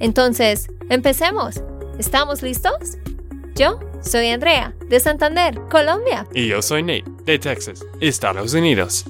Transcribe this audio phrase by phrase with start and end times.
[0.00, 1.62] Entonces, empecemos.
[1.98, 2.98] ¿Estamos listos?
[3.54, 6.26] Yo soy Andrea, de Santander, Colombia.
[6.34, 9.04] Y yo soy Nate, de Texas, Estados Unidos.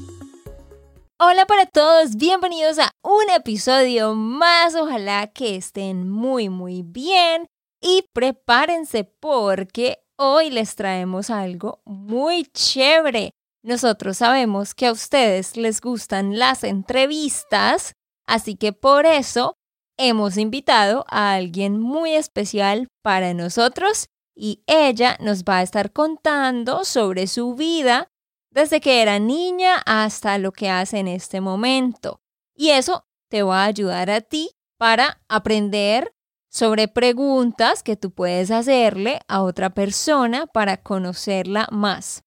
[1.18, 4.74] Hola para todos, bienvenidos a un episodio más.
[4.74, 7.46] Ojalá que estén muy muy bien
[7.80, 13.30] y prepárense porque hoy les traemos algo muy chévere.
[13.62, 17.94] Nosotros sabemos que a ustedes les gustan las entrevistas,
[18.26, 19.56] así que por eso
[19.96, 26.84] hemos invitado a alguien muy especial para nosotros y ella nos va a estar contando
[26.84, 28.08] sobre su vida
[28.50, 32.20] desde que era niña hasta lo que hace en este momento.
[32.54, 36.12] Y eso te va a ayudar a ti para aprender
[36.50, 42.22] sobre preguntas que tú puedes hacerle a otra persona para conocerla más.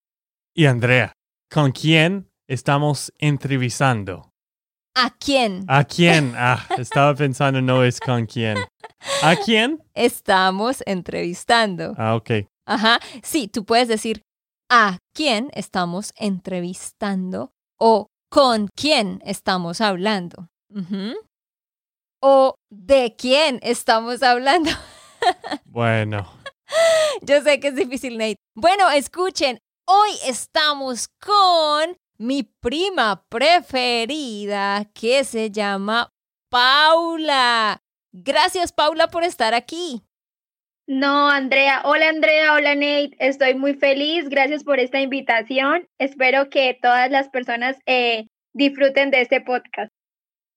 [0.53, 1.13] Y Andrea,
[1.49, 4.26] ¿con quién estamos entrevistando?
[4.99, 5.63] ¿A quién?
[5.67, 6.33] ¿A quién?
[6.35, 8.57] Ah, estaba pensando no es con quién.
[9.21, 9.79] ¿A quién?
[9.93, 11.93] Estamos entrevistando.
[11.99, 12.47] Ah, ok.
[12.65, 14.23] Ajá, sí, tú puedes decir
[14.71, 20.47] a quién estamos entrevistando o con quién estamos hablando.
[22.23, 24.71] O de quién estamos hablando.
[25.65, 26.27] Bueno.
[27.21, 28.37] Yo sé que es difícil, Nate.
[28.55, 36.13] Bueno, escuchen, hoy estamos con mi prima preferida que se llama
[36.49, 37.81] Paula.
[38.11, 40.01] Gracias, Paula, por estar aquí.
[40.87, 41.81] No, Andrea.
[41.83, 42.53] Hola, Andrea.
[42.53, 43.11] Hola, Nate.
[43.19, 44.29] Estoy muy feliz.
[44.29, 45.85] Gracias por esta invitación.
[45.99, 49.91] Espero que todas las personas eh, disfruten de este podcast.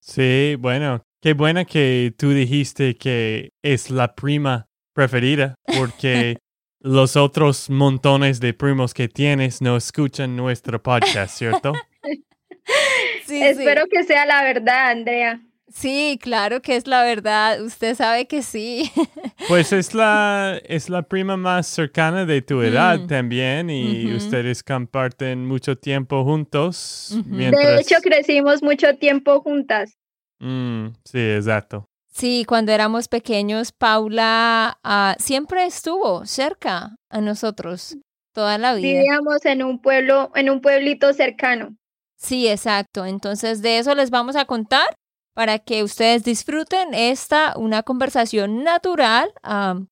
[0.01, 6.39] Sí, bueno, qué buena que tú dijiste que es la prima preferida, porque
[6.81, 11.73] los otros montones de primos que tienes no escuchan nuestro podcast, ¿cierto?
[13.27, 15.41] sí, Espero que sea la verdad, Andrea.
[15.73, 17.63] Sí, claro que es la verdad.
[17.63, 18.91] Usted sabe que sí.
[19.49, 23.07] Pues es la, es la prima más cercana de tu edad mm.
[23.09, 27.19] también y ustedes comparten mucho tiempo juntos.
[27.25, 29.99] De hecho, crecimos mucho tiempo juntas.
[30.39, 31.90] Mm, sí, exacto.
[32.11, 37.97] Sí, cuando éramos pequeños, Paula ah, siempre estuvo cerca a nosotros
[38.33, 39.01] toda la vida.
[39.01, 41.77] Vivíamos en un pueblo, en un pueblito cercano.
[42.17, 43.07] Sí, exacto.
[43.07, 44.87] Entonces de eso les vamos a contar
[45.35, 49.33] para que ustedes disfruten esta, una conversación natural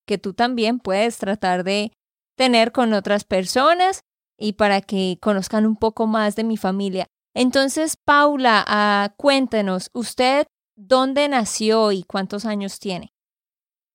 [0.07, 1.93] que tú también puedes tratar de
[2.37, 4.01] tener con otras personas
[4.37, 7.07] y para que conozcan un poco más de mi familia.
[7.35, 10.47] Entonces, Paula, uh, cuéntenos, ¿usted
[10.79, 13.13] dónde nació y cuántos años tiene?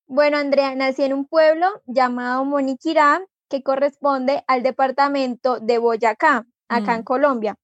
[0.06, 6.96] Bueno, Andrea, nací en un pueblo llamado Moniquirá, que corresponde al departamento de Boyacá, acá
[6.96, 7.06] en mm.
[7.06, 7.56] Colombia.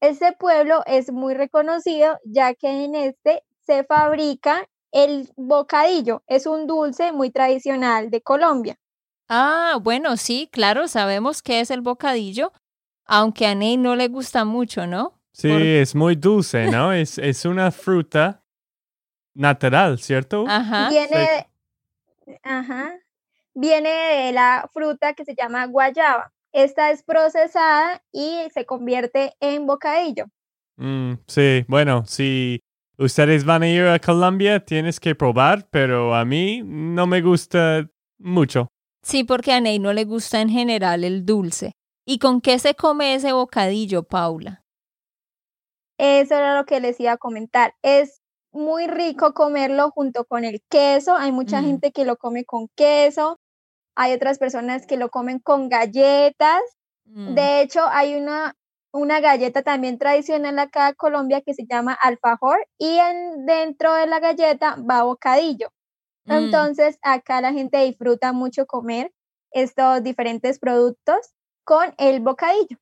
[0.00, 6.22] Este pueblo es muy reconocido ya que en este se fabrica el bocadillo.
[6.26, 8.76] Es un dulce muy tradicional de Colombia.
[9.28, 12.52] Ah, bueno, sí, claro, sabemos qué es el bocadillo,
[13.04, 15.20] aunque a Ney no le gusta mucho, ¿no?
[15.32, 16.92] Sí, es muy dulce, ¿no?
[16.92, 18.41] es, es una fruta
[19.34, 20.44] natural, ¿cierto?
[20.48, 20.88] Ajá.
[20.88, 21.46] Viene,
[22.42, 22.94] ajá.
[23.54, 26.32] Viene de la fruta que se llama guayaba.
[26.52, 30.26] Esta es procesada y se convierte en bocadillo.
[30.76, 32.60] Mm, sí, bueno, si
[32.98, 37.88] ustedes van a ir a Colombia, tienes que probar, pero a mí no me gusta
[38.18, 38.68] mucho.
[39.02, 41.72] Sí, porque a Ney no le gusta en general el dulce.
[42.06, 44.64] ¿Y con qué se come ese bocadillo, Paula?
[45.98, 47.74] Eso era lo que les iba a comentar.
[47.82, 48.21] Es
[48.52, 51.16] muy rico comerlo junto con el queso.
[51.16, 53.38] Hay mucha gente que lo come con queso.
[53.96, 56.60] Hay otras personas que lo comen con galletas.
[57.04, 57.34] Mm.
[57.34, 58.54] De hecho, hay una,
[58.92, 64.06] una galleta también tradicional acá en Colombia que se llama alfajor y en, dentro de
[64.06, 65.68] la galleta va bocadillo.
[66.26, 66.32] Mm.
[66.32, 69.12] Entonces, acá la gente disfruta mucho comer
[69.50, 71.34] estos diferentes productos
[71.64, 72.78] con el bocadillo.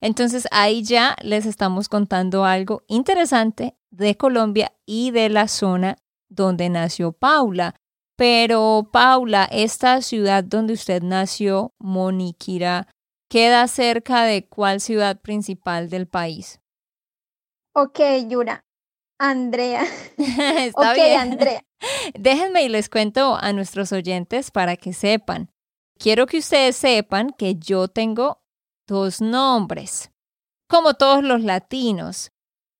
[0.00, 5.96] Entonces, ahí ya les estamos contando algo interesante de Colombia y de la zona
[6.28, 7.74] donde nació Paula.
[8.16, 12.88] Pero Paula, esta ciudad donde usted nació, Moniquira,
[13.28, 16.60] queda cerca de cuál ciudad principal del país?
[17.74, 18.64] Ok, Yura.
[19.18, 19.84] Andrea.
[20.16, 21.20] Está ok, bien.
[21.20, 21.64] Andrea.
[22.18, 25.50] Déjenme y les cuento a nuestros oyentes para que sepan.
[25.98, 28.42] Quiero que ustedes sepan que yo tengo
[28.86, 30.10] dos nombres,
[30.68, 32.30] como todos los latinos.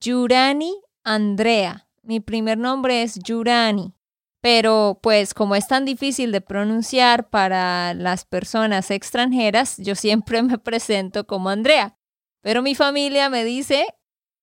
[0.01, 1.89] Yurani Andrea.
[2.03, 3.95] Mi primer nombre es Yurani,
[4.43, 10.59] pero pues como es tan difícil de pronunciar para las personas extranjeras, yo siempre me
[10.59, 11.97] presento como Andrea.
[12.43, 13.87] Pero mi familia me dice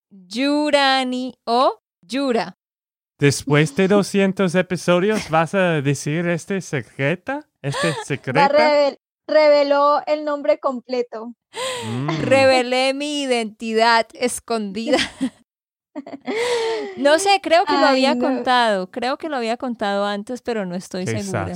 [0.09, 2.57] Yurani o Yura.
[3.19, 7.47] Después de 200 episodios, ¿vas a decir este secreta?
[7.61, 8.49] ¿Este secreta?
[8.49, 8.97] revel-
[9.27, 11.35] reveló el nombre completo.
[11.85, 12.09] Mm.
[12.21, 14.97] Revelé mi identidad escondida.
[16.95, 18.21] No sé, creo que lo había no.
[18.25, 21.53] contado, creo que lo había contado antes, pero no estoy segura.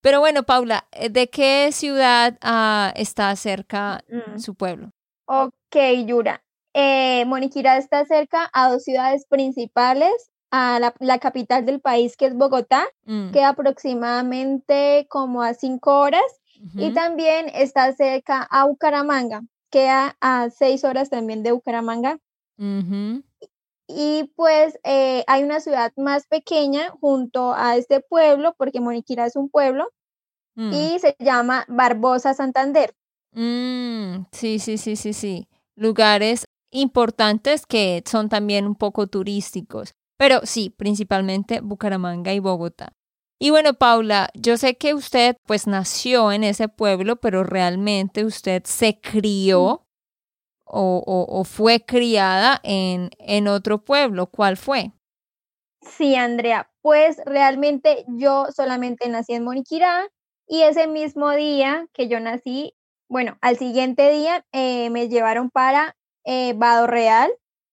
[0.00, 4.38] Pero bueno, Paula, eh, ¿de qué ciudad ah, está cerca Mm.
[4.38, 4.90] su pueblo?
[5.26, 6.42] Ok, Yura.
[6.74, 10.12] Eh, Moniquirá está cerca a dos ciudades principales,
[10.50, 16.00] a la, la capital del país, que es Bogotá, Mm, queda aproximadamente como a cinco
[16.00, 16.22] horas,
[16.74, 22.18] y también está cerca a Bucaramanga, queda a seis horas también de Bucaramanga.
[23.88, 29.34] Y pues eh, hay una ciudad más pequeña junto a este pueblo, porque Moniquirá es
[29.34, 29.88] un pueblo,
[30.56, 30.72] mm.
[30.72, 32.94] y se llama Barbosa Santander.
[33.32, 35.48] Mm, sí, sí, sí, sí, sí.
[35.74, 39.94] Lugares importantes que son también un poco turísticos.
[40.18, 42.92] Pero sí, principalmente Bucaramanga y Bogotá.
[43.40, 48.64] Y bueno, Paula, yo sé que usted pues nació en ese pueblo, pero realmente usted
[48.64, 49.86] se crió
[50.70, 54.26] o, o- o fue criada en, en otro pueblo.
[54.26, 54.92] ¿Cuál fue?
[55.82, 60.08] Sí, Andrea, pues realmente yo solamente nací en Moniquirá
[60.46, 62.74] y ese mismo día que yo nací,
[63.08, 67.30] bueno, al siguiente día eh, me llevaron para eh, Vado Real,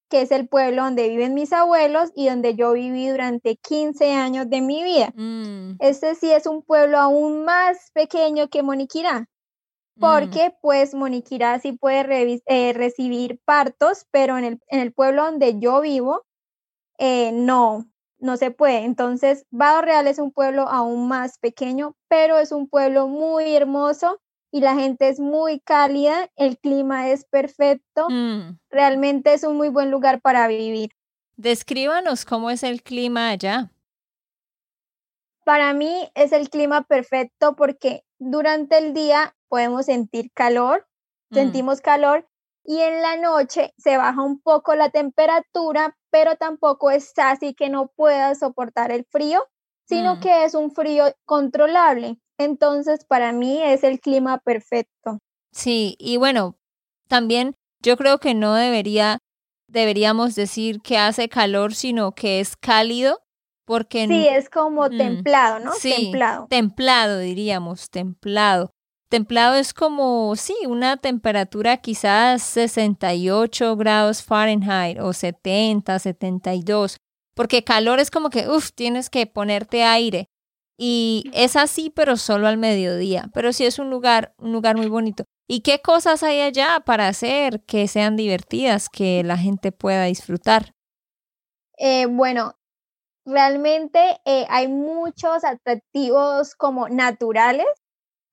[0.09, 4.49] que es el pueblo donde viven mis abuelos y donde yo viví durante 15 años
[4.49, 5.11] de mi vida.
[5.15, 9.27] Mm, Este sí es un pueblo aún más pequeño que Moniquirá,
[9.95, 15.25] mm, porque pues Moniquirá sí puede eh, recibir partos, pero en el, en el pueblo
[15.25, 16.25] donde yo vivo,
[16.97, 17.85] eh, no,
[18.19, 18.83] no se puede.
[18.83, 24.19] Entonces, Vado Real es un pueblo aún más pequeño, pero es un pueblo muy hermoso
[24.51, 28.57] y la gente es muy cálida, el clima es perfecto, mm.
[28.69, 30.91] realmente es un muy buen lugar para vivir.
[31.35, 33.71] Descríbanos cómo es el clima allá.
[35.43, 40.87] Para mí es el clima perfecto porque durante el día podemos sentir calor,
[41.31, 42.27] Mm, sentimos calor
[42.63, 47.69] y en la noche se baja un poco la temperatura, pero tampoco está así que
[47.69, 49.43] no puedas soportar el frío,
[49.87, 50.19] sino Mm.
[50.19, 52.19] que es un frío controlable.
[52.37, 55.19] Entonces, para mí es el clima perfecto.
[55.51, 56.55] Sí, y bueno,
[57.07, 59.19] también yo creo que no debería,
[59.67, 63.19] deberíamos decir que hace calor, sino que es cálido,
[63.65, 65.71] porque Sí, es como Mm, templado, ¿no?
[65.71, 66.47] sí, Templado.
[66.49, 68.71] templado diríamos, templado.
[69.09, 76.97] Templado es como, sí, una temperatura quizás 68 grados Fahrenheit o 70, 72,
[77.35, 80.29] porque calor es como que, uff, tienes que ponerte aire.
[80.77, 83.29] Y es así, pero solo al mediodía.
[83.33, 85.23] Pero sí es un lugar, un lugar muy bonito.
[85.47, 90.73] ¿Y qué cosas hay allá para hacer que sean divertidas, que la gente pueda disfrutar?
[91.77, 92.55] Eh, bueno,
[93.25, 97.67] realmente eh, hay muchos atractivos como naturales.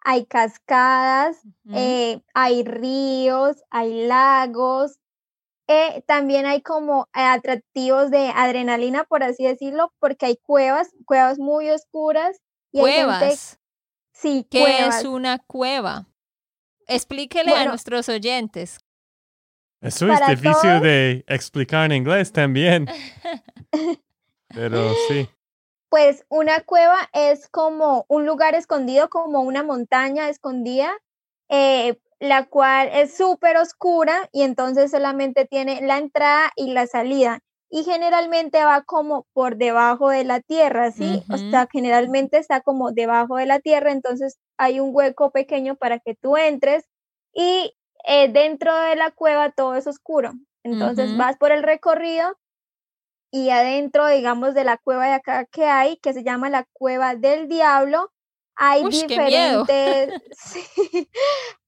[0.04, 1.38] Hay cascadas,
[1.75, 4.99] eh, hay ríos, hay lagos.
[5.68, 11.71] eh, también hay como atractivos de adrenalina, por así decirlo, porque hay cuevas, cuevas muy
[11.71, 12.40] oscuras.
[12.73, 13.59] Y hay gente- Cuevas.
[14.12, 14.99] sí, ¿Qué cuevas.
[14.99, 16.06] es una cueva?
[16.88, 18.80] Explíquele a nuestros oyentes.
[19.80, 20.82] Eso es difícil todos.
[20.82, 22.87] de explicar en inglés también.
[24.49, 25.28] Pero sí.
[25.92, 30.90] Pues una cueva es como un lugar escondido, como una montaña escondida,
[31.50, 37.40] eh, la cual es súper oscura y entonces solamente tiene la entrada y la salida.
[37.68, 41.25] Y generalmente va como por debajo de la tierra, ¿sí?
[41.30, 41.44] O Ujú.
[41.50, 46.14] sea, generalmente está como debajo de la tierra, entonces hay un hueco pequeño para que
[46.14, 46.87] tú entres
[47.34, 47.75] y
[48.06, 50.32] eh, dentro de la cueva todo es oscuro.
[50.64, 52.34] Entonces vas por el recorrido
[53.33, 57.17] y adentro, digamos, de la cueva de acá que hay, que se llama la Cueva
[57.17, 58.12] del Diablo,
[58.55, 61.09] hay Ush, diferentes, sí,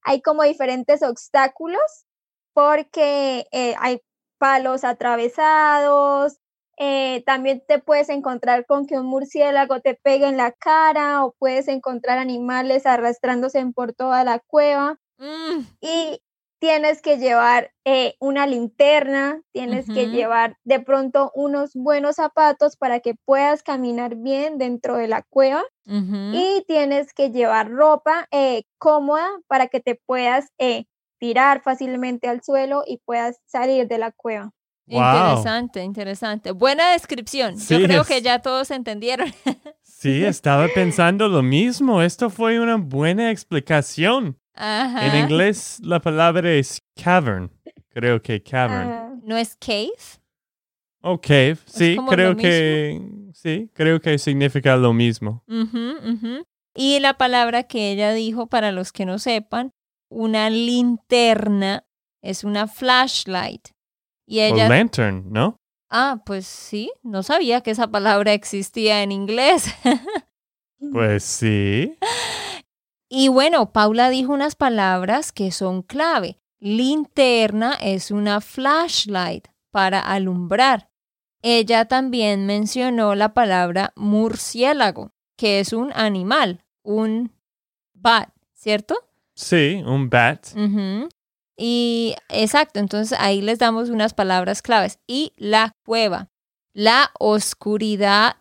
[0.03, 2.05] hay como diferentes obstáculos
[2.53, 3.99] porque eh, hay
[4.37, 6.37] palos atravesados,
[6.77, 11.33] eh, también te puedes encontrar con que un murciélago te pegue en la cara o
[11.39, 16.21] puedes encontrar animales arrastrándose por toda la cueva Mm, y
[16.65, 23.01] tienes que llevar eh, una linterna, tienes que llevar de pronto unos buenos zapatos para
[23.01, 25.63] que puedas caminar bien dentro de la cueva
[26.33, 30.85] y tienes que llevar ropa eh, cómoda para que te puedas eh,
[31.19, 34.49] tirar fácilmente al suelo y puedas salir de la cueva.
[34.87, 35.01] Wow.
[35.01, 36.51] Interesante, interesante.
[36.51, 37.59] Buena descripción.
[37.59, 39.31] Sí, Yo creo es- que ya todos entendieron.
[39.83, 42.01] Sí, estaba pensando lo mismo.
[42.01, 44.39] Esto fue una buena explicación.
[44.55, 45.07] Ajá.
[45.07, 47.51] En inglés la palabra es cavern.
[47.89, 48.89] Creo que cavern.
[48.89, 49.91] Ah, ¿No es cave?
[51.01, 51.57] O cave.
[51.65, 52.99] Sí, creo que
[53.33, 55.43] sí, creo que significa lo mismo.
[56.73, 59.71] Y la palabra que ella dijo, para los que no sepan,
[60.09, 61.85] una linterna
[62.21, 63.69] es una flashlight.
[64.27, 65.57] Y O ella, lantern, ¿no?
[65.89, 69.67] ah, pues sí, no sabía que esa palabra existía en inglés.
[70.91, 71.97] Pues sí.
[73.09, 76.39] Y bueno, Paula dijo unas palabras que son clave.
[76.59, 80.89] Linterna es una flashlight para alumbrar.
[81.41, 87.31] Ella también mencionó la palabra murciélago, que es un animal, un
[87.93, 88.95] bat, ¿cierto?
[89.35, 90.47] Sí, un bat.
[91.57, 94.99] Y exacto, entonces ahí les damos unas palabras claves.
[95.07, 96.29] Y la cueva.
[96.73, 98.37] La oscuridad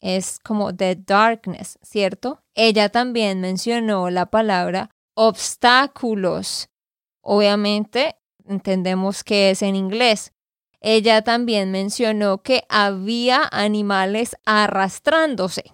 [0.00, 2.43] es como the darkness, ¿cierto?
[2.54, 6.68] Ella también mencionó la palabra obstáculos.
[7.22, 10.32] Obviamente entendemos que es en inglés.
[10.80, 15.72] Ella también mencionó que había animales arrastrándose.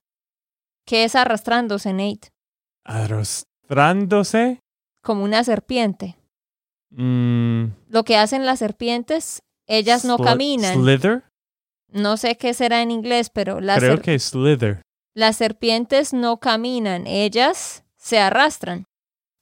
[0.86, 2.28] ¿Qué es arrastrándose, Nate?
[2.84, 4.60] Arrastrándose.
[5.02, 6.16] Como una serpiente.
[6.90, 10.74] Mm, Lo que hacen las serpientes, ellas no caminan.
[10.74, 11.24] Slither.
[11.92, 14.82] No sé qué será en inglés, pero las, Creo que slither.
[15.14, 18.86] Las serpientes no caminan, ellas se arrastran.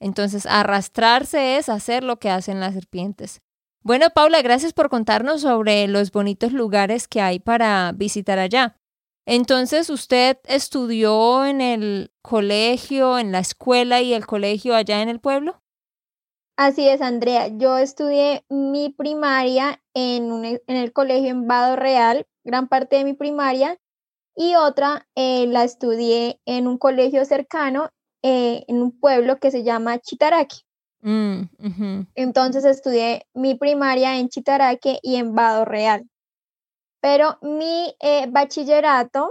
[0.01, 3.41] Entonces, arrastrarse es hacer lo que hacen las serpientes.
[3.83, 8.77] Bueno, Paula, gracias por contarnos sobre los bonitos lugares que hay para visitar allá.
[9.27, 15.21] Entonces, ¿usted estudió en el colegio, en la escuela y el colegio allá en el
[15.21, 15.61] pueblo?
[16.57, 17.49] Así es, Andrea.
[17.49, 23.05] Yo estudié mi primaria en, un en el colegio en Vado Real, gran parte de
[23.05, 23.79] mi primaria,
[24.38, 27.90] y otra eh, la estudié en un colegio cercano,
[28.23, 30.59] eh, en un pueblo que se llama Chitaraque.
[31.00, 32.07] Mm.
[32.14, 36.09] Entonces estudié mi primaria en Chitaraque y en Vado Real.
[37.00, 39.28] Pero mi eh, bachillerato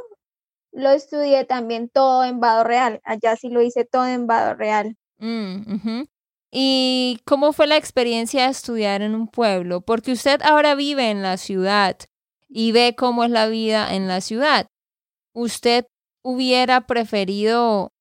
[0.73, 2.99] lo estudié también todo en Vado Real.
[3.05, 4.97] Allá sí lo hice todo en Vado Real.
[5.19, 6.03] Mm.
[6.51, 9.79] ¿Y cómo fue la experiencia de estudiar en un pueblo?
[9.79, 11.97] Porque usted ahora vive en la ciudad
[12.49, 14.67] y ve cómo es la vida en la ciudad.
[15.37, 15.85] ¿Usted
[16.25, 17.91] hubiera preferido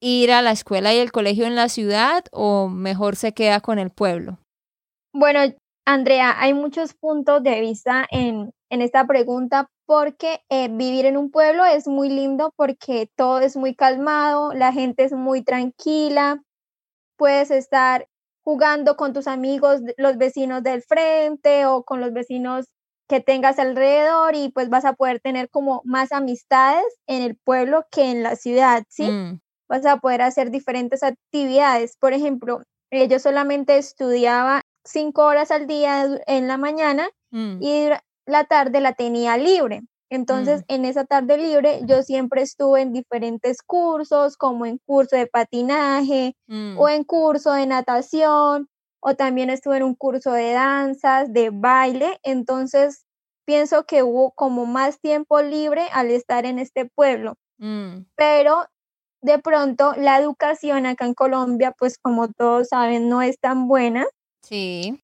[0.00, 3.80] ir a la escuela y el colegio en la ciudad o mejor se queda con
[3.80, 4.38] el pueblo?
[5.12, 5.40] Bueno,
[5.84, 11.32] Andrea, hay muchos puntos de vista en, en esta pregunta porque eh, vivir en un
[11.32, 16.40] pueblo es muy lindo porque todo es muy calmado, la gente es muy tranquila,
[17.16, 18.06] puedes estar
[18.44, 22.66] jugando con tus amigos, los vecinos del frente o con los vecinos
[23.08, 27.86] que tengas alrededor y pues vas a poder tener como más amistades en el pueblo
[27.90, 29.10] que en la ciudad, ¿sí?
[29.10, 31.96] Mm, vas a poder hacer diferentes actividades.
[31.98, 37.88] Por ejemplo, eh, yo solamente estudiaba cinco horas al día en la mañana mm, y
[38.26, 39.82] la tarde la tenía libre.
[40.10, 45.26] Entonces, en esa tarde libre, yo siempre estuve en diferentes cursos, como en curso de
[45.26, 48.68] patinaje mm, o en curso de natación,
[49.00, 52.18] o también estuve en un curso de danzas, de baile.
[52.22, 53.04] Entonces,
[53.46, 58.66] pienso que hubo como más tiempo libre al estar en este pueblo mm, pero
[59.22, 64.06] de pronto la educación acá en Colombia, pues como todos saben, no es tan buena.
[64.42, 65.02] sí.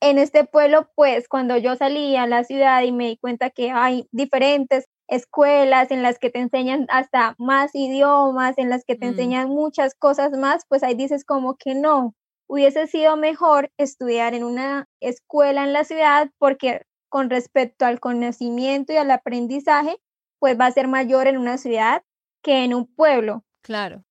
[0.00, 3.70] En este pueblo, pues cuando yo salí a la ciudad y me di cuenta que
[3.70, 9.06] hay diferentes escuelas en las que te enseñan hasta más idiomas, en las que te
[9.06, 9.10] Mm.
[9.10, 12.14] enseñan muchas cosas más, pues ahí dices como que no,
[12.54, 18.92] hubiese sido mejor estudiar en una escuela en la ciudad porque con respecto al conocimiento
[18.92, 19.96] y al aprendizaje,
[20.38, 22.02] pues va a ser mayor en una ciudad
[22.44, 23.42] que en un pueblo.
[23.60, 24.04] Claro.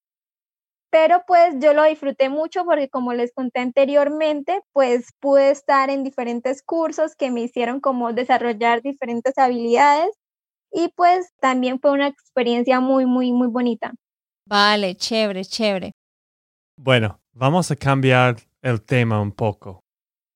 [0.92, 6.04] Pero pues yo lo disfruté mucho porque como les conté anteriormente, pues pude estar en
[6.04, 10.12] diferentes cursos que me hicieron como desarrollar diferentes habilidades
[10.70, 13.94] y pues también fue una experiencia muy, muy, muy bonita.
[14.46, 15.94] Vale, chévere, chévere.
[16.76, 19.84] Bueno, vamos a cambiar el tema un poco.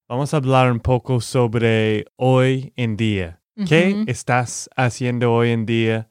[0.10, 3.42] Vamos a hablar un poco sobre hoy en día.
[3.68, 6.10] ¿Qué estás haciendo hoy en día,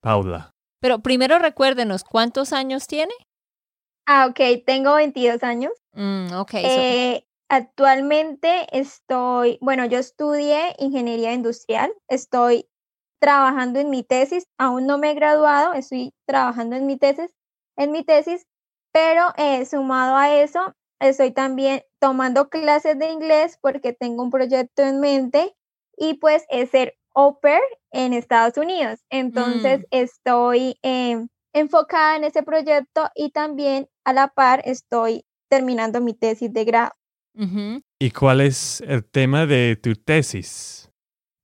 [0.00, 0.50] Paula?
[0.80, 3.12] Pero primero recuérdenos, ¿cuántos años tiene?
[4.06, 5.72] Ah, ok, tengo 22 años.
[5.92, 12.68] Mm, ok, so- Eh, Actualmente estoy, bueno, yo estudié ingeniería industrial, estoy
[13.20, 17.32] trabajando en mi tesis, aún no me he graduado, estoy trabajando en mi tesis,
[17.76, 18.46] en mi tesis,
[18.92, 24.82] pero eh, sumado a eso, estoy también tomando clases de inglés porque tengo un proyecto
[24.82, 25.54] en mente
[25.96, 27.60] y pues es ser au pair
[27.92, 29.00] en Estados Unidos.
[29.10, 29.86] Entonces Mm.
[29.90, 36.52] estoy eh, enfocada en ese proyecto y también a la par estoy terminando mi tesis
[36.52, 36.92] de grado.
[37.98, 40.90] ¿Y cuál es el tema de tu tesis?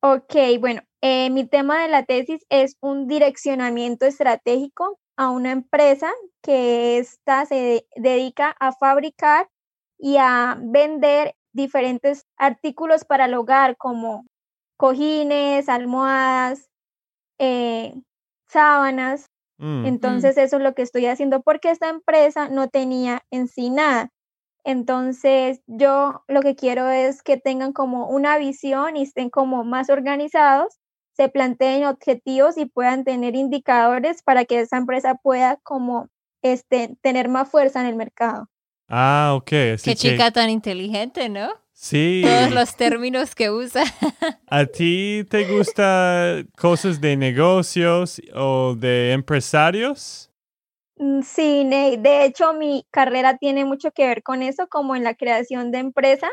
[0.02, 6.12] Ok, bueno, eh, mi tema de la tesis es un direccionamiento estratégico a una empresa
[6.42, 9.48] que esta se de- dedica a fabricar
[9.98, 14.26] y a vender diferentes artículos para el hogar como
[14.76, 16.68] cojines, almohadas,
[17.38, 17.94] eh,
[18.48, 19.26] sábanas.
[19.58, 23.70] Mm, Entonces eso es lo que estoy haciendo porque esta empresa no tenía en sí
[23.70, 24.10] nada.
[24.64, 29.90] Entonces yo lo que quiero es que tengan como una visión y estén como más
[29.90, 30.78] organizados,
[31.16, 36.08] se planteen objetivos y puedan tener indicadores para que esa empresa pueda como
[36.42, 38.48] este, tener más fuerza en el mercado.
[38.88, 39.52] Ah, ok.
[39.74, 41.48] Así Qué que- chica tan inteligente, ¿no?
[41.72, 42.22] Sí.
[42.24, 43.82] Todos los términos que usa.
[44.48, 50.30] ¿A ti te gusta cosas de negocios o de empresarios?
[50.98, 55.04] Mm, Sí, Ney, de hecho mi carrera tiene mucho que ver con eso, como en
[55.04, 56.28] la creación de empresa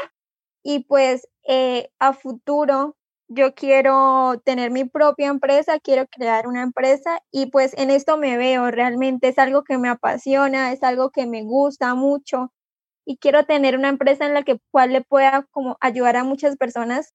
[0.64, 2.96] y pues eh, a futuro
[3.34, 8.38] yo quiero tener mi propia empresa, quiero crear una empresa y pues en esto me
[8.38, 12.52] veo, realmente es algo que me apasiona, es algo que me gusta mucho
[13.06, 16.58] y quiero tener una empresa en la que cual le pueda como ayudar a muchas
[16.58, 17.14] personas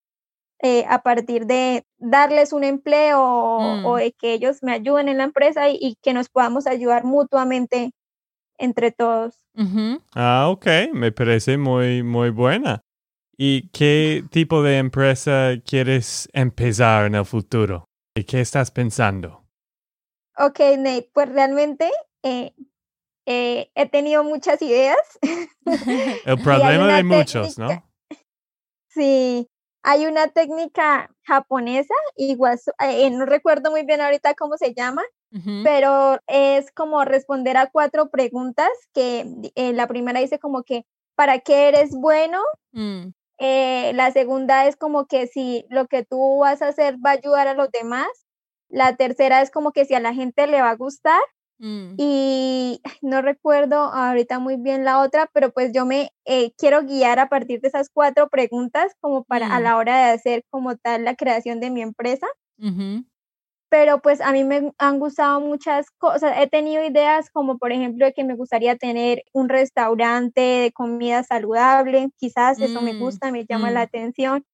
[0.60, 3.86] eh, a partir de darles un empleo o, Mm.
[3.86, 7.04] o de que ellos me ayuden en la empresa y, y que nos podamos ayudar
[7.04, 7.92] mutuamente
[8.58, 9.36] entre todos.
[10.14, 10.66] Ah, ok.
[10.92, 12.82] Me parece muy, muy buena.
[13.40, 17.84] ¿Y qué tipo de empresa quieres empezar en el futuro?
[18.16, 19.44] ¿Y qué estás pensando?
[20.36, 21.88] Ok, Nate, pues realmente
[22.24, 22.52] eh,
[23.26, 24.98] eh, he tenido muchas ideas.
[26.24, 27.74] El problema de muchos, técnica.
[27.74, 27.88] ¿no?
[28.90, 29.48] Sí,
[29.84, 35.04] hay una técnica japonesa, igual, eh, no recuerdo muy bien ahorita cómo se llama,
[35.62, 39.24] pero es como responder a cuatro preguntas que
[39.54, 42.42] eh, la primera dice como que, ¿para qué eres bueno?
[42.72, 43.10] Mm.
[43.38, 47.14] Eh, la segunda es como que si lo que tú vas a hacer va a
[47.14, 48.08] ayudar a los demás.
[48.68, 51.20] La tercera es como que si a la gente le va a gustar.
[51.60, 51.94] Mm.
[51.98, 57.18] Y no recuerdo ahorita muy bien la otra, pero pues yo me eh, quiero guiar
[57.18, 59.62] a partir de esas cuatro preguntas como para a Mm.
[59.64, 62.26] la hora de hacer como tal la creación de mi empresa.
[63.70, 66.34] Pero pues a mí me han gustado muchas cosas.
[66.38, 71.22] He tenido ideas como por ejemplo de que me gustaría tener un restaurante de comida
[71.24, 73.82] saludable, quizás eso me Mm, gusta, me llama la mm.
[73.82, 74.44] atención.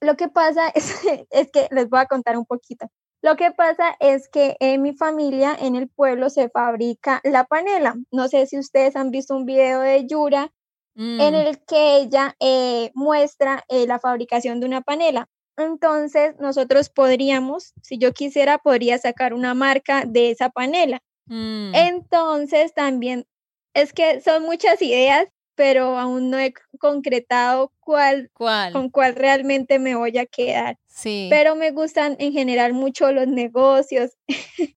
[0.00, 0.94] Lo que pasa es,
[1.30, 2.86] es que les voy a contar un poquito.
[3.22, 7.96] Lo que pasa es que en mi familia, en el pueblo, se fabrica la panela.
[8.12, 10.52] No sé si ustedes han visto un video de Yura
[10.96, 11.36] en Mm.
[11.36, 15.28] el que ella eh, muestra eh, la fabricación de una panela.
[15.58, 21.02] Entonces, nosotros podríamos, si yo quisiera, podría sacar una marca de esa panela.
[21.26, 21.74] Mm.
[21.74, 23.26] Entonces, también
[23.74, 28.72] es que son muchas ideas, pero aún no he concretado cuál, ¿Cuál?
[28.72, 30.78] con cuál realmente me voy a quedar.
[30.86, 31.26] Sí.
[31.30, 34.12] Pero me gustan en general mucho los negocios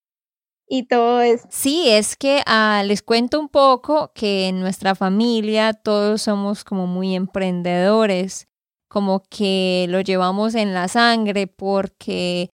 [0.67, 1.47] y todo eso.
[1.51, 6.87] Sí, es que ah, les cuento un poco que en nuestra familia todos somos como
[6.87, 8.47] muy emprendedores,
[8.91, 12.49] como que lo llevamos en la sangre porque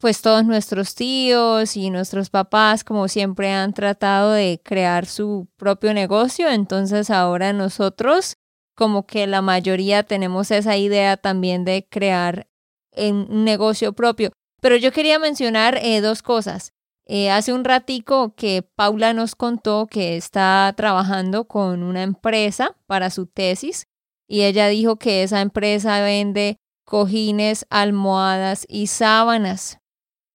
[0.00, 5.94] pues todos nuestros tíos y nuestros papás como siempre han tratado de crear su propio
[5.94, 8.34] negocio, entonces ahora nosotros
[8.74, 12.48] como que la mayoría tenemos esa idea también de crear
[12.96, 14.32] un negocio propio.
[14.60, 16.72] Pero yo quería mencionar eh, dos cosas.
[17.06, 23.10] Eh, hace un ratico que Paula nos contó que está trabajando con una empresa para
[23.10, 23.86] su tesis
[24.28, 29.78] y ella dijo que esa empresa vende cojines, almohadas y sábanas.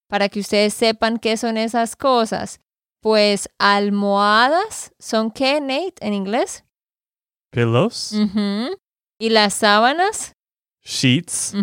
[0.10, 2.62] Para que ustedes sepan qué son esas cosas.
[3.02, 6.64] Pues almohadas son qué, Nate, en inglés.
[7.52, 8.14] Pillows.
[9.20, 10.34] Y las sábanas.
[10.84, 11.54] sheets.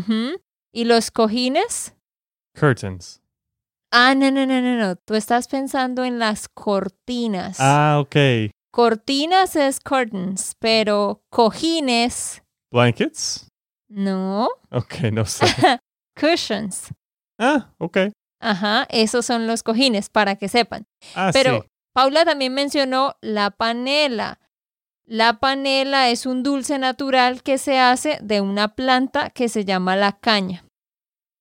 [0.72, 1.94] Y los cojines.
[2.58, 3.20] curtains.
[3.90, 4.96] Ah, no, no, no, no, no.
[4.96, 7.58] Tú estás pensando en las cortinas.
[7.60, 8.16] Ah, ok.
[8.74, 13.46] Cortinas es curtains, pero cojines, Blankets?
[13.88, 14.48] no.
[14.72, 15.46] Ok, no sé.
[16.20, 16.88] Cushions.
[17.38, 17.98] Ah, ok.
[18.40, 20.88] Ajá, esos son los cojines, para que sepan.
[21.14, 21.68] Ah, Pero sí.
[21.92, 24.40] Paula también mencionó la panela.
[25.06, 29.94] La panela es un dulce natural que se hace de una planta que se llama
[29.94, 30.64] la caña.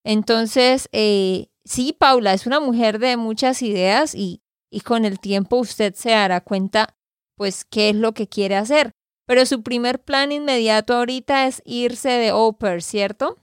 [0.04, 5.56] Entonces, eh, sí, Paula es una mujer de muchas ideas y, y con el tiempo
[5.56, 6.94] usted se dará cuenta,
[7.36, 8.92] pues, qué es lo que quiere hacer.
[9.26, 13.38] Pero su primer plan inmediato ahorita es irse de au ¿cierto?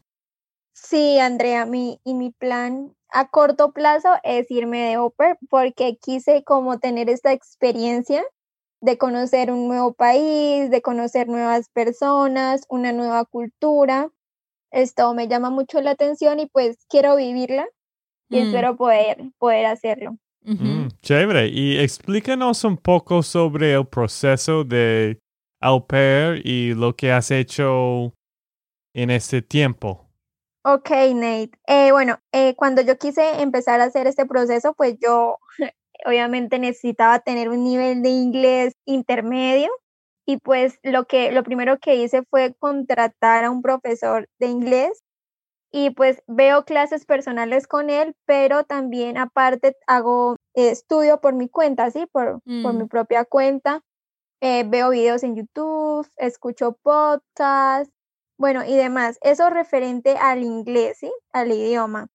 [0.73, 5.13] Sí, Andrea, mi, y mi plan a corto plazo es irme de au
[5.49, 8.23] porque quise como tener esta experiencia
[8.81, 14.09] de conocer un nuevo país, de conocer nuevas personas, una nueva cultura.
[14.71, 17.67] Esto me llama mucho la atención y pues quiero vivirla
[18.29, 18.43] y Mm.
[18.43, 20.17] espero poder, poder hacerlo.
[20.43, 21.47] Mm, chévere.
[21.47, 25.19] Y explícanos un poco sobre el proceso de
[25.61, 28.13] au pair y lo que has hecho
[28.93, 30.07] en este tiempo.
[30.63, 31.51] Ok, Nate.
[31.67, 35.37] Eh, bueno, eh, cuando yo quise empezar a hacer este proceso, pues yo
[36.05, 39.69] obviamente necesitaba tener un nivel de inglés intermedio
[40.25, 45.03] y pues lo que lo primero que hice fue contratar a un profesor de inglés
[45.71, 51.49] y pues veo clases personales con él, pero también aparte hago eh, estudio por mi
[51.49, 52.87] cuenta, sí, por, por mi Mm.
[52.89, 53.81] propia cuenta.
[54.41, 57.93] Eh, veo videos en YouTube, escucho podcasts,
[58.37, 59.17] bueno, y demás.
[59.21, 61.11] Eso referente al inglés, ¿sí?
[61.33, 62.07] Al idioma.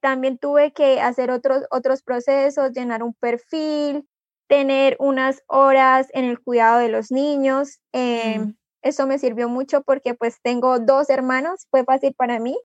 [0.00, 4.08] También tuve que hacer otros, otros procesos, llenar un perfil,
[4.48, 7.80] tener unas horas en el cuidado de los niños.
[7.92, 8.54] eh, Mm.
[8.84, 12.58] Eso me sirvió mucho porque pues tengo dos hermanos, fue fácil para mí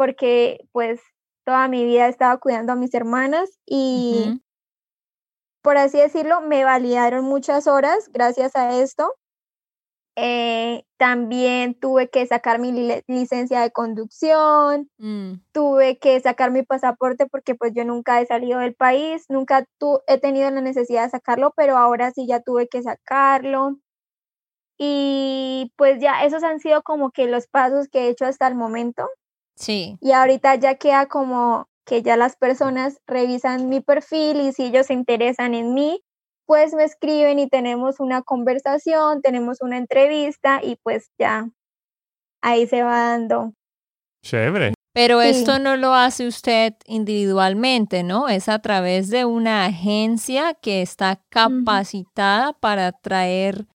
[0.00, 0.98] porque pues
[1.44, 4.40] toda mi vida he estado cuidando a mis hermanas y
[5.62, 9.14] por así decirlo, me validaron muchas horas gracias a esto.
[10.16, 15.34] Eh, también tuve que sacar mi li- licencia de conducción, Mm.
[15.52, 20.00] tuve que sacar mi pasaporte porque pues yo nunca he salido del país, nunca tu-
[20.06, 23.76] he tenido la necesidad de sacarlo, pero ahora sí ya tuve que sacarlo.
[24.78, 28.54] Y pues ya esos han sido como que los pasos que he hecho hasta el
[28.54, 29.06] momento.
[29.60, 29.98] Sí.
[30.00, 34.86] Y ahorita ya queda como que ya las personas revisan mi perfil y si ellos
[34.86, 36.02] se interesan en mí,
[36.46, 41.48] pues me escriben y tenemos una conversación, tenemos una entrevista y pues ya
[42.42, 43.52] ahí se va dando.
[44.24, 44.72] Chévere.
[44.92, 45.28] Pero Sí.
[45.28, 48.28] esto no lo hace usted individualmente, ¿no?
[48.28, 53.66] Es a través de una agencia que está capacitada para atraer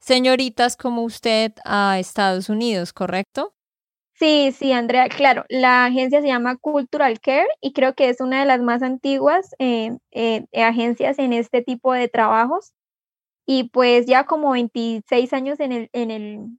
[0.00, 3.54] señoritas como usted a Estados Unidos, ¿correcto?
[4.16, 8.40] Sí, sí, Andrea, claro, la agencia se llama Cultural Care y creo que es una
[8.40, 12.72] de las más antiguas eh, eh, agencias en este tipo de trabajos.
[13.44, 16.58] Y pues ya como 26 años en el, en el,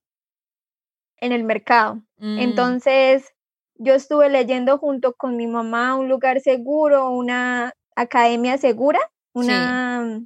[1.18, 1.96] en el mercado.
[2.18, 3.34] Mm, Entonces,
[3.76, 9.00] yo estuve leyendo junto con mi mamá un lugar seguro, una academia segura,
[9.34, 10.22] una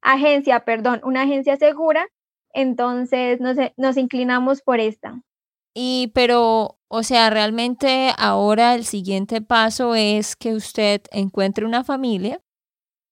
[0.00, 2.08] agencia, perdón, una agencia segura.
[2.54, 5.20] Entonces, nos, nos inclinamos por esta.
[5.74, 12.40] Y pero, o sea, realmente ahora el siguiente paso es que usted encuentre una familia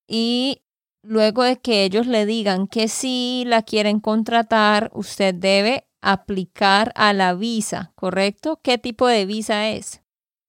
[0.08, 0.62] y
[1.02, 7.12] luego de que ellos le digan que sí la quieren contratar, usted debe aplicar a
[7.12, 8.60] la visa, ¿correcto?
[8.62, 10.02] ¿Qué tipo de visa es?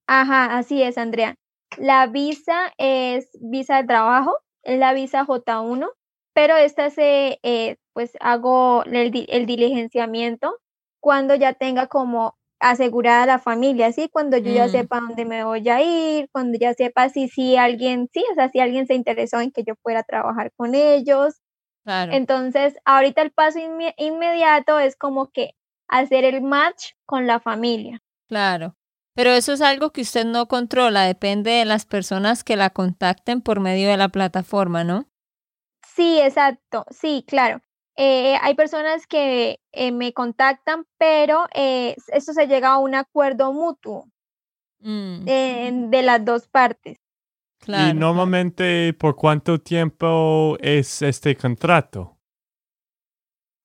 [0.07, 1.35] Ajá, así es, Andrea.
[1.77, 5.89] La visa es visa de trabajo, es la visa J1,
[6.33, 10.57] pero esta se, eh, pues hago el, di- el diligenciamiento
[11.01, 14.07] cuando ya tenga como asegurada la familia, ¿sí?
[14.07, 14.69] Cuando yo ya Mm.
[14.69, 18.49] sepa dónde me voy a ir, cuando ya sepa si, si alguien, sí, o sea,
[18.49, 21.41] si alguien se interesó en que yo pueda trabajar con ellos.
[21.83, 22.13] Claro.
[22.13, 25.55] Entonces, ahorita el paso inme- inmediato es como que
[25.87, 27.99] hacer el match con la familia.
[28.29, 28.75] Claro.
[29.15, 33.41] Pero eso es algo que usted no controla, depende de las personas que la contacten
[33.41, 35.09] por medio de la plataforma, ¿no?
[35.95, 37.61] Sí, exacto, sí, claro.
[38.03, 43.53] Eh, hay personas que eh, me contactan, pero eh, esto se llega a un acuerdo
[43.53, 44.07] mutuo
[44.79, 46.97] Mm, de las dos partes.
[47.59, 47.91] claro.
[47.95, 52.17] y normalmente, ¿por cuánto tiempo es este contrato?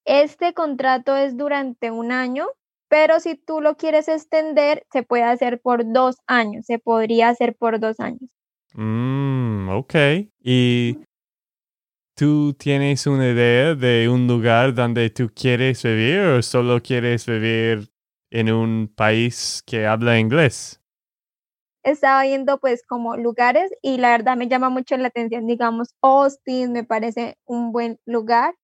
[0.05, 2.47] Este contrato es durante un año,
[2.89, 7.57] pero si tú lo quieres extender, se puede hacer por dos años, se podría hacer
[7.57, 8.29] por dos años.
[8.75, 9.95] Mm, ok.
[10.41, 10.99] ¿Y
[12.17, 17.91] tú tienes una idea de un lugar donde tú quieres vivir o solo quieres vivir
[18.31, 20.81] en un país que habla inglés?
[21.85, 26.73] Estaba viendo pues como lugares y la verdad me llama mucho la atención, digamos, Austin
[26.73, 28.55] me parece un buen lugar,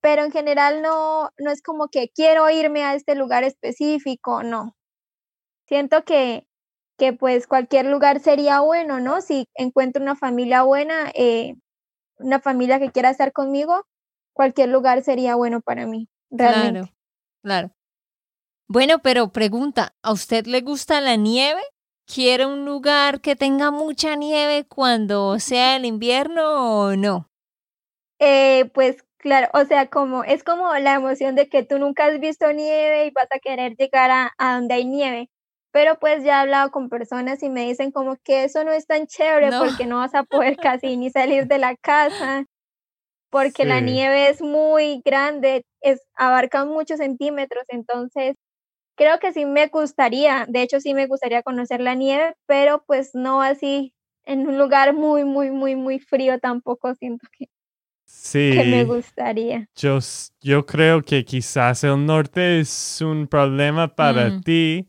[0.00, 4.74] pero en general no, no es como que quiero irme a este lugar específico, no.
[5.68, 6.46] Siento que,
[6.98, 9.20] que pues cualquier lugar sería bueno, ¿no?
[9.20, 11.54] Si encuentro una familia buena, eh,
[12.18, 13.86] una familia que quiera estar conmigo,
[14.32, 16.80] cualquier lugar sería bueno para mí, realmente.
[16.80, 16.94] Claro,
[17.42, 17.70] claro.
[18.68, 21.60] Bueno, pero pregunta, ¿a usted le gusta la nieve?
[22.06, 27.30] ¿Quiere un lugar que tenga mucha nieve cuando sea el invierno o no?
[28.18, 32.20] Eh, pues claro, o sea, como es como la emoción de que tú nunca has
[32.20, 35.30] visto nieve y vas a querer llegar a, a donde hay nieve.
[35.74, 38.86] Pero pues ya he hablado con personas y me dicen como que eso no es
[38.86, 39.58] tan chévere No.
[39.66, 42.44] porque no vas a poder casi ni salir de la casa,
[43.30, 48.36] porque la nieve es muy grande, es, abarca muchos centímetros, entonces
[48.96, 53.10] creo que sí me gustaría, de hecho sí me gustaría conocer la nieve, pero pues
[53.14, 53.92] no así
[54.26, 57.46] en un lugar muy, muy, muy, muy frío tampoco siento que,
[58.06, 59.66] Sí, que me gustaría.
[59.76, 59.98] yo,
[60.40, 64.42] yo creo que quizás el norte es un problema para Mm.
[64.42, 64.88] ti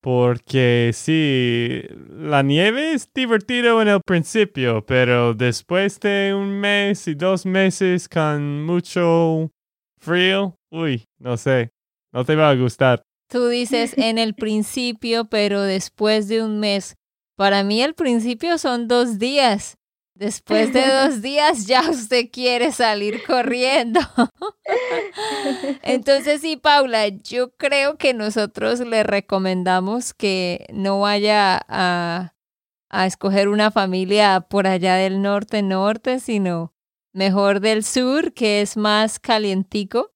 [0.00, 7.14] porque sí, la nieve es divertido en el principio, pero después de un mes y
[7.14, 9.50] dos meses con mucho
[9.98, 11.70] frío, uy, no sé,
[12.12, 13.02] no te va a gustar.
[13.28, 16.96] Tú dices en el principio, pero después de un mes.
[17.36, 19.78] Para mí el principio son dos días.
[20.22, 23.98] Después de dos días ya usted quiere salir corriendo.
[25.82, 32.34] Entonces sí, Paula, yo creo que nosotros le recomendamos que no vaya a,
[32.88, 36.72] a escoger una familia por allá del norte norte, sino
[37.12, 40.12] mejor del sur, que es más calientico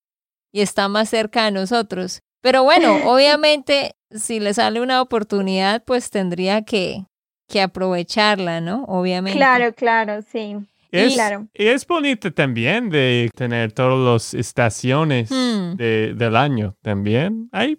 [0.53, 2.23] y está más cerca de nosotros.
[2.43, 7.07] Pero bueno, obviamente, si le sale una oportunidad, pues tendría que,
[7.49, 8.85] que aprovecharla, ¿no?
[8.85, 9.39] Obviamente.
[9.39, 10.57] Claro, claro, sí.
[10.93, 11.47] Es, claro.
[11.53, 13.99] y es bonito también de tener todas
[14.33, 15.75] las estaciones Hmm.
[15.77, 17.49] de, del año también.
[17.53, 17.77] Hay,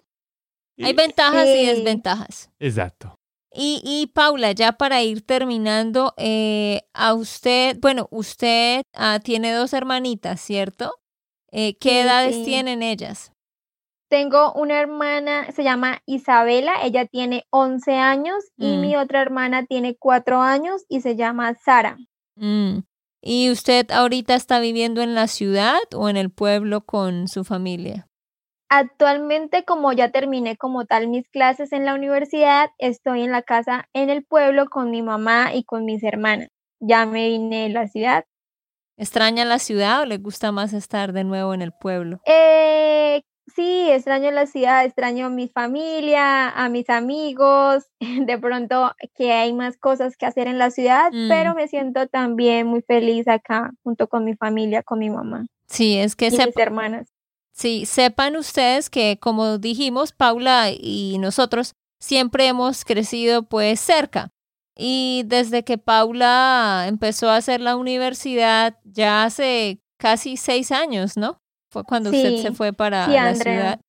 [0.80, 2.50] Hay ventajas y desventajas.
[2.60, 3.14] Exacto.
[3.52, 9.72] Y, y Paula, ya para ir terminando, eh, a usted, bueno, usted ah, tiene dos
[9.72, 10.92] hermanitas, ¿cierto?
[11.50, 12.44] Eh, ¿Qué Sí, edades sí.
[12.44, 13.32] tienen ellas?
[14.08, 18.80] Tengo una hermana, se llama Isabela, ella tiene 11 años y Mm.
[18.80, 21.98] mi otra hermana tiene 4 años y se llama Sara.
[22.36, 22.78] Mm.
[23.20, 28.06] ¿Y usted ahorita está viviendo en la ciudad o en el pueblo con su familia?
[28.70, 33.88] Actualmente, como ya terminé como tal mis clases en la universidad, estoy en la casa
[33.94, 36.48] en el pueblo con mi mamá y con mis hermanas.
[36.80, 38.24] Ya me vine de la ciudad.
[38.96, 42.20] ¿Extraña la ciudad o le gusta más estar de nuevo en el pueblo?
[42.26, 43.22] Eh,
[43.54, 47.84] sí, extraño la ciudad, extraño a mi familia, a mis amigos,
[48.26, 51.28] de pronto que hay más cosas que hacer en la ciudad, Mm.
[51.28, 55.98] pero me siento también muy feliz acá junto con mi familia, con mi mamá Sí,
[55.98, 57.08] es que y mis hermanas.
[57.52, 64.30] Sí, sepan ustedes que como dijimos, Paula y nosotros siempre hemos crecido pues cerca.
[64.76, 71.40] Y desde que Paula empezó a hacer la universidad ya hace casi seis años, ¿no?
[71.70, 73.80] Fue cuando usted se fue para sí, la ciudad.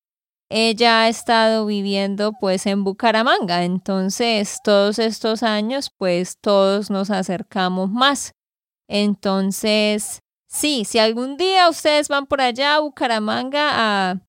[0.48, 7.88] Ella ha estado viviendo pues en Bucaramanga, entonces todos estos años pues todos nos acercamos
[7.90, 8.32] más.
[8.88, 14.20] Entonces, Sí, si algún día ustedes van por allá a Bucaramanga,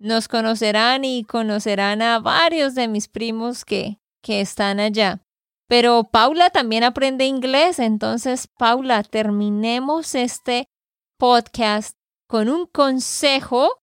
[0.00, 5.22] nos conocerán y conocerán a varios de mis primos que, que están allá.
[5.68, 10.68] Pero Paula también aprende inglés, entonces Paula, terminemos este
[11.16, 11.96] podcast
[12.28, 13.80] con un consejo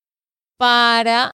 [0.57, 1.31] para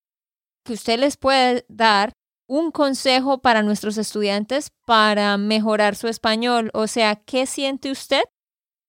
[0.65, 2.13] que usted les pueda dar
[2.47, 6.69] un consejo para nuestros estudiantes para mejorar su español.
[6.74, 8.24] O sea, ¿qué siente usted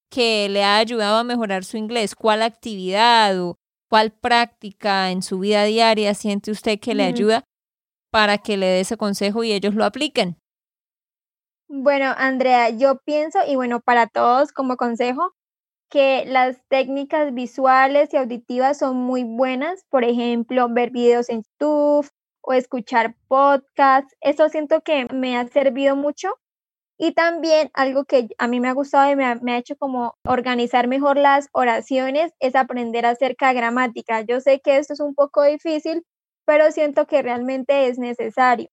[0.09, 2.15] que le ha ayudado a mejorar su inglés?
[2.15, 3.57] ¿Cuál actividad o
[3.89, 7.43] cuál práctica en su vida diaria siente usted que le ayuda
[8.11, 10.37] para que le dé ese consejo y ellos lo apliquen?
[11.67, 15.33] Bueno, Andrea, yo pienso, y bueno, para todos como consejo,
[15.93, 19.85] que las técnicas visuales y auditivas son muy buenas.
[19.91, 22.09] Por ejemplo, ver videos en YouTube
[22.41, 24.15] o escuchar podcasts.
[24.19, 26.29] Eso siento que me ha servido mucho.
[26.97, 29.75] Y también algo que a mí me ha gustado y me ha, me ha hecho
[29.75, 34.21] como organizar mejor las oraciones es aprender acerca de gramática.
[34.21, 36.03] Yo sé que esto es un poco difícil,
[36.43, 38.67] pero siento que realmente es necesario.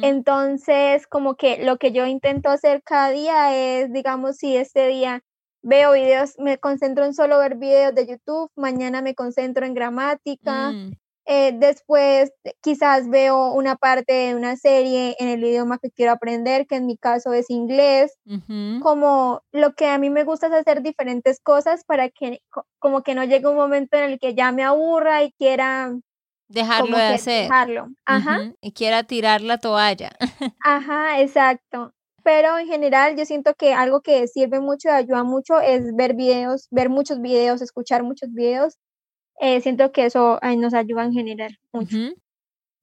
[0.00, 5.22] Entonces, como que lo que yo intento hacer cada día es, digamos, si este día
[5.66, 10.70] veo videos, me concentro en solo ver videos de YouTube, mañana me concentro en gramática,
[10.72, 10.92] Mm,
[11.28, 16.66] eh, después quizás veo una parte de una serie en el idioma que quiero aprender,
[16.68, 18.16] que en mi caso es inglés,
[18.80, 23.02] como lo que a mí me gusta es hacer diferentes cosas para que co- como
[23.02, 25.92] que no llegue un momento en el que ya me aburra y quiera
[26.48, 27.42] Dejarlo de hacer.
[27.48, 27.88] dejarlo.
[28.04, 28.38] Ajá.
[28.60, 30.10] Y quiera tirar la toalla.
[30.60, 31.92] Ajá, exacto.
[32.26, 36.16] Pero en general yo siento que algo que sirve mucho y ayuda mucho es ver
[36.16, 38.78] videos, ver muchos videos, escuchar muchos videos.
[39.38, 41.96] Eh, siento que eso nos ayuda en general mucho.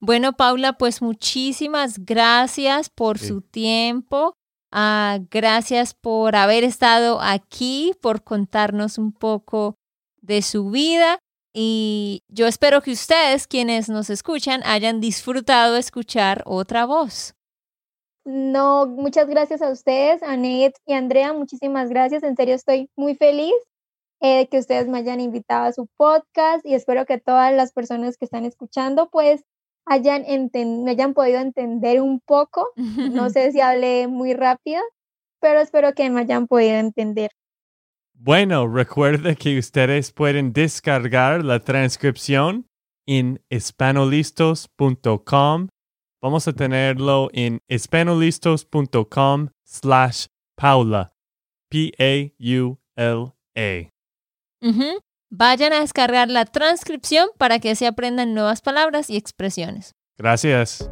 [0.00, 4.32] Bueno, Paula, pues muchísimas gracias por su tiempo.
[4.72, 9.74] Ah, gracias por haber estado aquí, por contarnos un poco
[10.22, 11.18] de su vida.
[11.52, 17.34] Y yo espero que ustedes, quienes nos escuchan, hayan disfrutado escuchar otra voz.
[18.24, 22.22] No, muchas gracias a ustedes, Anet y Andrea, muchísimas gracias.
[22.22, 23.52] En serio, estoy muy feliz
[24.20, 27.72] de eh, que ustedes me hayan invitado a su podcast y espero que todas las
[27.72, 29.44] personas que están escuchando, pues,
[29.84, 32.68] hayan, me hayan podido entender un poco.
[32.76, 32.76] No
[33.30, 34.80] sé si hablé muy rápido,
[35.40, 37.30] pero espero que me hayan podido entender.
[38.14, 42.66] Bueno, recuerde que ustedes pueden descargar la transcripción
[43.06, 45.68] en espanolistos.com.
[46.24, 51.12] Vamos a tenerlo en espanolistos.com slash Paula.
[51.68, 53.28] P-A-U-L-A.
[55.28, 59.92] Vayan a descargar la transcripción para que se aprendan nuevas palabras y expresiones.
[60.16, 60.88] Gracias.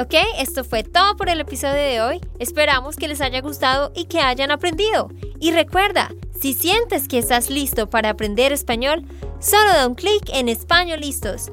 [0.00, 2.20] Ok, esto fue todo por el episodio de hoy.
[2.40, 5.10] Esperamos que les haya gustado y que hayan aprendido.
[5.38, 9.04] Y recuerda, si sientes que estás listo para aprender español,
[9.38, 11.52] solo da un clic en Español Listos.